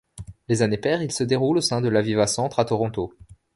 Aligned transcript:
Les 0.47 0.63
années 0.63 0.79
paires, 0.79 1.03
il 1.03 1.11
se 1.11 1.23
déroule 1.23 1.59
au 1.59 1.61
sein 1.61 1.79
de 1.79 1.87
l'Aviva 1.87 2.25
Centre 2.25 2.57
à 2.57 2.65
Toronto. 2.65 3.13